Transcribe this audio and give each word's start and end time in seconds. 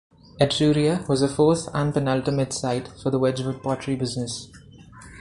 Etruria 0.39 1.07
was 1.07 1.21
the 1.21 1.27
fourth 1.27 1.69
and 1.75 1.93
penultimate 1.93 2.53
site 2.53 2.87
for 2.87 3.11
the 3.11 3.19
Wedgwood 3.19 3.61
pottery 3.61 3.95
business. 3.95 4.49